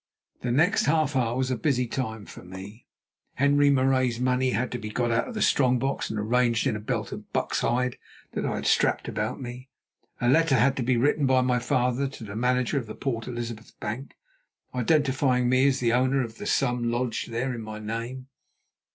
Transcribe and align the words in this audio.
The 0.41 0.51
next 0.51 0.85
half 0.85 1.15
hour 1.15 1.37
was 1.37 1.51
a 1.51 1.55
busy 1.55 1.85
time 1.85 2.25
for 2.25 2.41
me. 2.43 2.87
Henri 3.35 3.69
Marais's 3.69 4.19
money 4.19 4.49
had 4.49 4.71
to 4.71 4.79
be 4.79 4.89
got 4.89 5.11
out 5.11 5.27
of 5.27 5.35
the 5.35 5.43
strong 5.43 5.77
box 5.77 6.09
and 6.09 6.17
arranged 6.17 6.65
in 6.65 6.75
a 6.75 6.79
belt 6.79 7.11
of 7.11 7.31
buck's 7.31 7.59
hide 7.61 7.97
that 8.31 8.43
I 8.43 8.55
had 8.55 8.65
strapped 8.65 9.07
about 9.07 9.39
me. 9.39 9.69
A 10.19 10.27
letter 10.27 10.55
had 10.55 10.75
to 10.77 10.81
be 10.81 10.97
written 10.97 11.27
by 11.27 11.41
my 11.41 11.59
father 11.59 12.07
to 12.07 12.23
the 12.23 12.35
manager 12.35 12.79
of 12.79 12.87
the 12.87 12.95
Port 12.95 13.27
Elizabeth 13.27 13.79
bank, 13.79 14.15
identifying 14.73 15.47
me 15.47 15.67
as 15.67 15.79
the 15.79 15.93
owner 15.93 16.23
of 16.23 16.39
the 16.39 16.47
sum 16.47 16.89
lodged 16.89 17.29
there 17.29 17.53
in 17.53 17.61
my 17.61 17.77
name. 17.77 18.25